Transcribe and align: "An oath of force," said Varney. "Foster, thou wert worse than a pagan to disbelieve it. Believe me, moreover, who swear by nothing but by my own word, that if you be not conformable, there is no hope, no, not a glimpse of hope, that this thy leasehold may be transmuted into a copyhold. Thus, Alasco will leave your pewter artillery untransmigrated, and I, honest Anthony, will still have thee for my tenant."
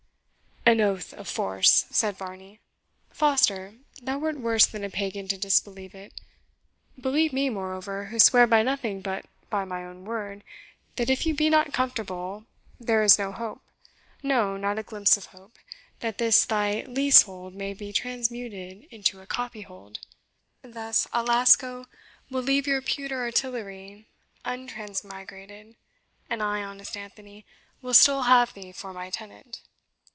"An 0.63 0.79
oath 0.79 1.11
of 1.15 1.27
force," 1.27 1.85
said 1.89 2.15
Varney. 2.17 2.59
"Foster, 3.09 3.73
thou 4.01 4.19
wert 4.19 4.39
worse 4.39 4.65
than 4.65 4.83
a 4.83 4.89
pagan 4.91 5.27
to 5.27 5.37
disbelieve 5.37 5.95
it. 5.95 6.13
Believe 6.97 7.33
me, 7.33 7.49
moreover, 7.49 8.05
who 8.05 8.19
swear 8.19 8.45
by 8.45 8.61
nothing 8.61 9.01
but 9.01 9.25
by 9.49 9.65
my 9.65 9.83
own 9.83 10.05
word, 10.05 10.43
that 10.95 11.09
if 11.09 11.25
you 11.25 11.33
be 11.33 11.49
not 11.49 11.73
conformable, 11.73 12.45
there 12.79 13.01
is 13.03 13.17
no 13.19 13.31
hope, 13.33 13.63
no, 14.21 14.55
not 14.55 14.77
a 14.77 14.83
glimpse 14.83 15.17
of 15.17 15.25
hope, 15.25 15.55
that 15.99 16.19
this 16.19 16.45
thy 16.45 16.85
leasehold 16.87 17.55
may 17.55 17.73
be 17.73 17.91
transmuted 17.91 18.87
into 18.91 19.19
a 19.19 19.27
copyhold. 19.27 19.99
Thus, 20.61 21.07
Alasco 21.11 21.87
will 22.29 22.43
leave 22.43 22.67
your 22.67 22.83
pewter 22.83 23.23
artillery 23.23 24.07
untransmigrated, 24.45 25.75
and 26.29 26.43
I, 26.43 26.61
honest 26.63 26.95
Anthony, 26.95 27.45
will 27.81 27.95
still 27.95 28.21
have 28.21 28.53
thee 28.53 28.71
for 28.71 28.93
my 28.93 29.09
tenant." 29.09 29.63